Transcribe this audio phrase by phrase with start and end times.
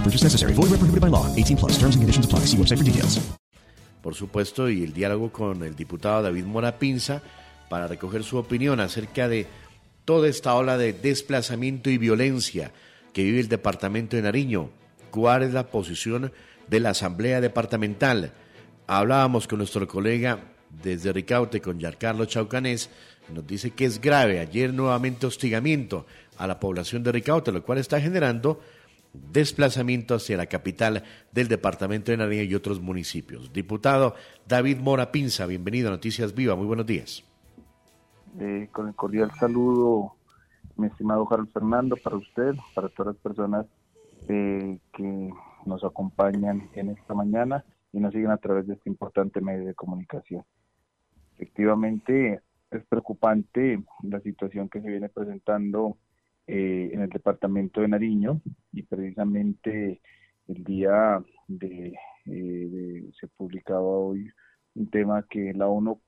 [0.00, 0.54] No purchase necessary.
[0.54, 1.26] Void where prohibited by law.
[1.36, 1.72] 18 plus.
[1.78, 2.46] Terms and conditions apply.
[2.46, 3.20] See website for details.
[4.02, 7.20] Por supuesto, y el diálogo con el diputado David Mora Pinza
[7.68, 9.46] para recoger su opinión acerca de
[10.06, 12.72] toda esta ola de desplazamiento y violencia
[13.12, 14.70] que vive el departamento de Nariño.
[15.10, 16.32] ¿Cuál es la posición
[16.66, 18.32] de la Asamblea Departamental?
[18.86, 20.40] Hablábamos con nuestro colega
[20.82, 22.88] desde Ricaute, con Giancarlo Chaucanés,
[23.34, 24.40] nos dice que es grave.
[24.40, 26.06] Ayer nuevamente hostigamiento
[26.38, 28.60] a la población de Ricaute, lo cual está generando
[29.12, 33.52] desplazamiento hacia la capital del departamento de Nariño y otros municipios.
[33.52, 34.14] Diputado
[34.46, 37.24] David Mora Pinza, bienvenido a Noticias Viva, muy buenos días.
[38.38, 40.14] Eh, con el cordial saludo,
[40.76, 43.66] mi estimado Harold Fernando, para usted, para todas las personas
[44.28, 45.30] eh, que
[45.66, 49.74] nos acompañan en esta mañana y nos siguen a través de este importante medio de
[49.74, 50.44] comunicación.
[51.36, 55.96] Efectivamente, es preocupante la situación que se viene presentando
[56.46, 58.40] eh, en el departamento de Nariño
[58.72, 60.00] y precisamente
[60.48, 61.92] el día de,
[62.24, 64.28] se publicaba hoy
[64.74, 66.00] un tema que la ONU,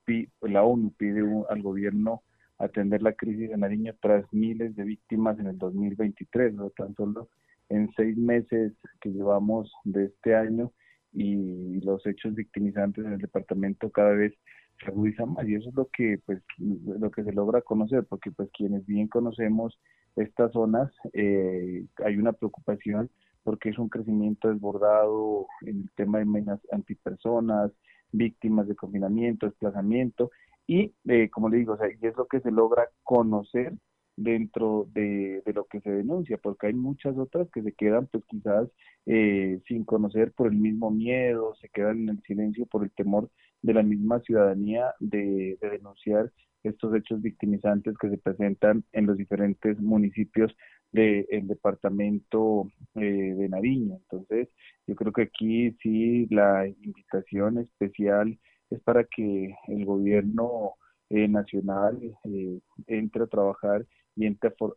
[0.43, 2.23] la ONU pide al gobierno
[2.59, 6.71] atender la crisis de Nariño tras miles de víctimas en el 2023, ¿no?
[6.71, 7.29] tan solo
[7.69, 10.73] en seis meses que llevamos de este año
[11.13, 14.33] y los hechos victimizantes en el departamento cada vez
[14.81, 18.31] se agudizan más y eso es lo que pues lo que se logra conocer porque
[18.31, 19.79] pues quienes bien conocemos
[20.17, 23.11] estas zonas eh, hay una preocupación
[23.43, 27.73] porque es un crecimiento desbordado en el tema de menas antipersonas,
[28.13, 30.31] víctimas de confinamiento, desplazamiento,
[30.67, 33.75] y eh, como le digo, y es lo que se logra conocer
[34.17, 38.69] dentro de, lo que se denuncia, porque hay muchas otras que se quedan pues quizás
[39.07, 43.31] eh, sin conocer por el mismo miedo, se quedan en el silencio por el temor
[43.63, 46.31] de la misma ciudadanía de, denunciar
[46.63, 50.55] estos hechos victimizantes que se presentan en los diferentes municipios
[50.93, 53.97] del departamento eh, de Nariño.
[54.03, 54.49] Entonces,
[54.87, 58.39] yo creo que aquí sí la invitación especial
[58.71, 60.75] es para que el gobierno
[61.11, 63.87] eh, nacional eh, entre a trabajar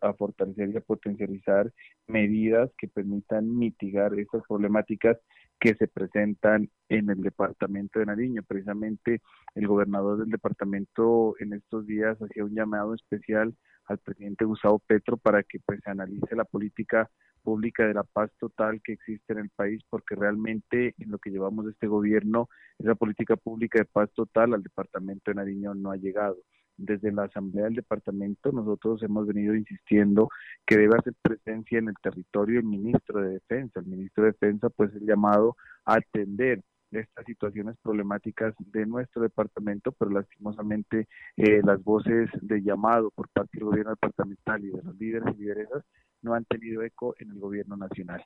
[0.01, 1.72] a, fortalecer y a potencializar
[2.07, 5.18] medidas que permitan mitigar estas problemáticas
[5.59, 8.44] que se presentan en el departamento de Nariño.
[8.44, 9.22] Precisamente
[9.56, 13.56] el gobernador del departamento en estos días hacía un llamado especial
[13.88, 17.09] al presidente Gustavo Petro para que pues se analice la política
[17.44, 21.29] pública de la paz total que existe en el país, porque realmente en lo que
[21.29, 25.91] llevamos de este gobierno, esa política pública de paz total al departamento de Nariño no
[25.91, 26.38] ha llegado
[26.78, 30.30] desde la Asamblea del Departamento nosotros hemos venido insistiendo
[30.66, 33.80] que debe hacer presencia en el territorio el ministro de Defensa.
[33.80, 39.91] El ministro de Defensa pues es llamado a atender estas situaciones problemáticas de nuestro departamento,
[39.91, 44.96] pero lastimosamente eh, las voces de llamado por parte del gobierno departamental y de los
[44.97, 45.84] líderes y lideresas
[46.22, 48.24] no han tenido eco en el gobierno nacional.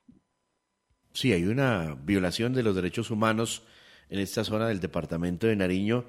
[1.12, 3.66] Sí, hay una violación de los derechos humanos
[4.08, 6.04] en esta zona del departamento de Nariño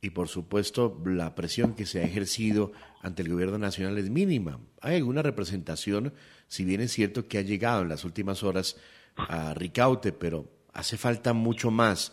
[0.00, 4.60] y por supuesto la presión que se ha ejercido ante el gobierno nacional es mínima.
[4.80, 6.12] Hay alguna representación,
[6.48, 8.76] si bien es cierto que ha llegado en las últimas horas
[9.16, 12.12] a Ricaute, pero hace falta mucho más,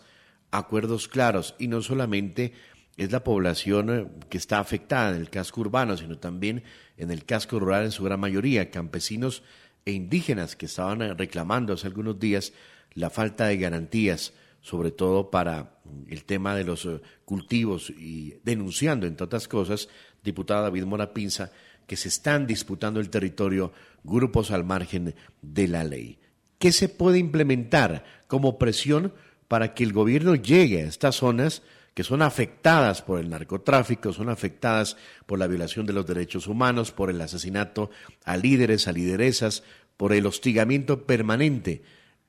[0.52, 2.54] acuerdos claros y no solamente
[2.98, 6.64] es la población eh, que está afectada en el casco urbano, sino también
[6.98, 9.44] en el casco rural en su gran mayoría, campesinos
[9.86, 12.54] e indígenas que estaban eh, reclamando hace algunos días
[12.94, 19.08] la falta de garantías sobre todo para el tema de los eh, cultivos y denunciando,
[19.08, 19.90] entre otras cosas,
[20.24, 21.52] diputada David Mora Pinza,
[21.88, 23.74] que se están disputando el territorio
[24.04, 26.20] grupos al margen de la ley.
[26.60, 29.14] ¿Qué se puede implementar como presión
[29.48, 34.30] para que el gobierno llegue a estas zonas que son afectadas por el narcotráfico, son
[34.30, 37.90] afectadas por la violación de los derechos humanos, por el asesinato
[38.24, 39.64] a líderes, a lideresas,
[39.98, 41.82] por el hostigamiento permanente?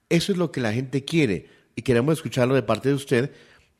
[0.09, 3.33] Eso es lo que la gente quiere, y queremos escucharlo de parte de usted.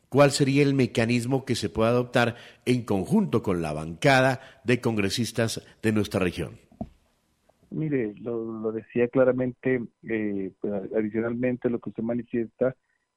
[0.09, 2.35] ¿Cuál sería el mecanismo que se puede adoptar
[2.65, 6.59] en conjunto con la bancada de congresistas de nuestra región?
[7.71, 12.75] Mire, lo, decía claramente, eh, pues, adicionalmente lo que usted manifiesta,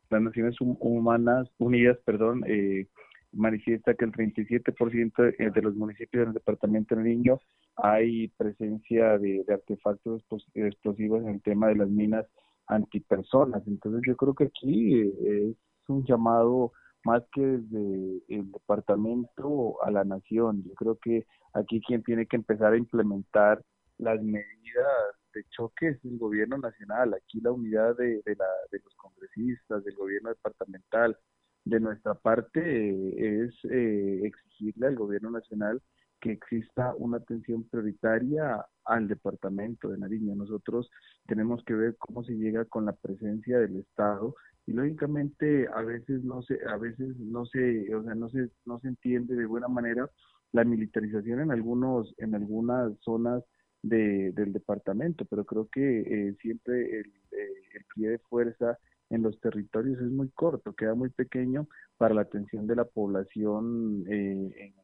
[0.09, 2.87] las Naciones Humanas Unidas, perdón, eh,
[3.33, 7.39] manifiesta que el 37% eh, de los municipios del departamento de Niño
[7.77, 10.23] hay presencia de, artefactos
[10.55, 12.25] explosivos en el tema de las minas
[12.67, 13.67] antipersonas.
[13.67, 16.73] Entonces yo creo que aquí eh, es un llamado
[17.05, 20.65] más que desde el departamento a la nación.
[20.65, 23.63] Yo creo que aquí quien tiene que empezar a implementar
[23.99, 27.15] las medidas de choque es el gobierno nacional.
[27.15, 31.17] Aquí la unidad de, de, la, de los congresistas, del gobierno departamental,
[31.65, 35.83] de nuestra parte eh, es eh, exigirle al gobierno nacional
[36.21, 40.35] que exista una atención prioritaria al departamento de Nariño.
[40.35, 40.91] Nosotros
[41.27, 44.35] tenemos que ver cómo se llega con la presencia del Estado
[44.67, 48.79] y lógicamente a veces no se a veces no se o sea no se no
[48.81, 50.11] se entiende de buena manera
[50.53, 53.45] la militarización en algunos en algunas zonas
[53.83, 58.79] de, del departamento, pero creo que eh, siempre el, el pie de fuerza
[59.11, 64.05] en los territorios es muy corto, queda muy pequeño para la atención de la población
[64.09, 64.75] eh, en,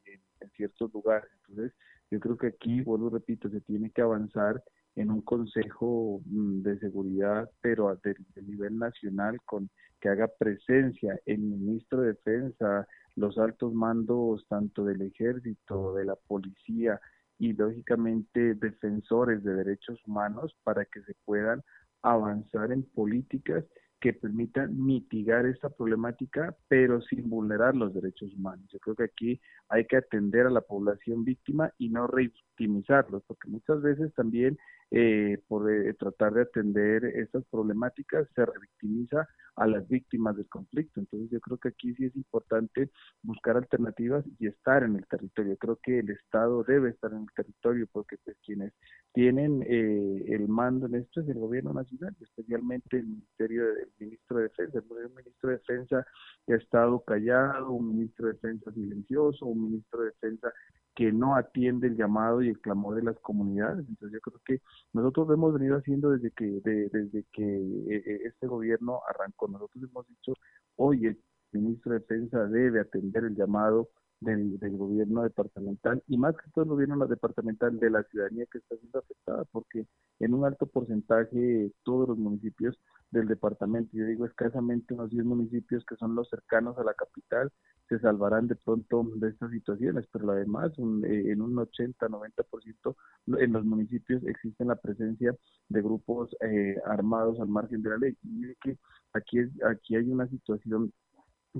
[0.51, 1.29] ciertos lugares.
[1.47, 1.73] Entonces,
[2.11, 4.61] yo creo que aquí, vuelvo repito, se tiene que avanzar
[4.95, 9.69] en un consejo mm, de seguridad, pero de, nivel nacional, con
[9.99, 16.15] que haga presencia el ministro de Defensa, los altos mandos tanto del ejército, de la
[16.15, 16.99] policía
[17.39, 21.63] y lógicamente defensores de derechos humanos para que se puedan
[22.01, 23.63] avanzar en políticas
[24.03, 28.67] que permitan mitigar esta problemática, pero sin vulnerar los derechos humanos.
[28.69, 32.05] Yo creo que aquí hay que atender a la población víctima y no
[32.53, 34.57] revictimizarlos, porque muchas veces también
[34.91, 40.99] eh, por eh, tratar de atender estas problemáticas se revictimiza a las víctimas del conflicto.
[40.99, 42.89] Entonces yo creo que aquí sí es importante
[43.23, 45.57] buscar alternativas y estar en el territorio.
[45.57, 48.73] Creo que el Estado debe estar en el territorio porque pues quienes
[49.13, 54.37] tienen eh, el mando en esto es el gobierno nacional, especialmente el Ministerio del Ministro
[54.37, 54.79] de Defensa.
[54.79, 56.05] El ministro de Defensa
[56.47, 60.51] ha estado callado, un ministro de Defensa silencioso, un ministro de Defensa
[60.95, 63.85] que no atiende el llamado y el clamor de las comunidades.
[63.87, 64.61] Entonces yo creo que
[64.93, 69.47] nosotros lo hemos venido haciendo desde que desde que eh, eh, este gobierno arrancó.
[69.47, 70.33] Nosotros hemos dicho,
[70.75, 71.19] hoy el
[71.51, 76.63] ministro de Defensa debe atender el llamado del, del, gobierno departamental y más que todo
[76.63, 79.85] el gobierno departamental de la ciudadanía que está siendo afectada porque
[80.19, 82.77] en un alto porcentaje todos los municipios
[83.11, 87.51] del departamento, yo digo escasamente unos 10 municipios que son los cercanos a la capital,
[87.89, 92.95] se salvarán de pronto de estas situaciones, pero además eh, en un 80-90%
[93.39, 95.35] en los municipios existe la presencia
[95.69, 98.17] de grupos eh, armados al margen de la ley.
[98.23, 98.77] Y que
[99.13, 100.91] aquí, es, aquí hay una situación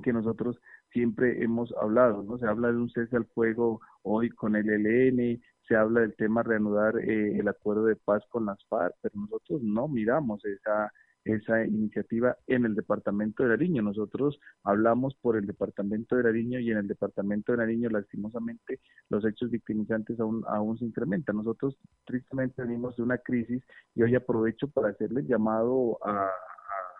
[0.01, 0.57] que nosotros
[0.91, 2.37] siempre hemos hablado, ¿no?
[2.37, 6.43] Se habla de un cese al fuego hoy con el ELN, se habla del tema
[6.43, 10.91] reanudar eh, el acuerdo de paz con las FARC, pero nosotros no miramos esa
[11.25, 13.81] esa iniciativa en el departamento de Nariño.
[13.81, 18.79] Nosotros hablamos por el departamento de Nariño y en el departamento de Nariño, lastimosamente,
[19.09, 21.37] los hechos victimizantes aún, aún se incrementan.
[21.37, 23.63] Nosotros tristemente venimos de una crisis
[23.95, 26.29] y hoy aprovecho para hacerle llamado a,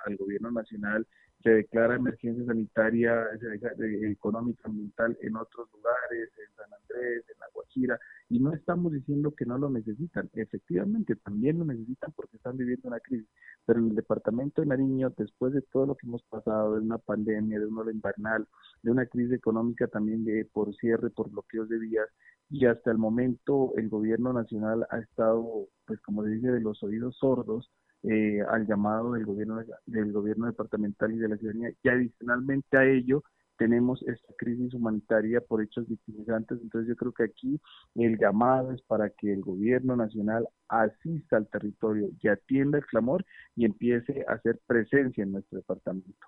[0.05, 1.05] al gobierno nacional
[1.43, 3.27] se declara emergencia sanitaria,
[4.03, 9.33] económica, ambiental en otros lugares, en San Andrés, en La Guajira, y no estamos diciendo
[9.35, 10.29] que no lo necesitan.
[10.33, 13.27] Efectivamente, también lo necesitan porque están viviendo una crisis.
[13.65, 17.59] Pero el departamento de Nariño, después de todo lo que hemos pasado, de una pandemia,
[17.59, 18.47] de un ola invernal,
[18.81, 22.07] de una crisis económica también de, por cierre, por bloqueos de vías,
[22.49, 26.81] y hasta el momento el gobierno nacional ha estado, pues como se dice, de los
[26.83, 27.69] oídos sordos
[28.03, 31.71] eh, al llamado del gobierno del gobierno departamental y de la ciudadanía.
[31.81, 33.23] Y adicionalmente a ello
[33.57, 37.61] tenemos esta crisis humanitaria por hechos victimizantes entonces yo creo que aquí
[37.95, 43.23] el llamado es para que el gobierno nacional asista al territorio y atienda el clamor
[43.55, 46.27] y empiece a hacer presencia en nuestro departamento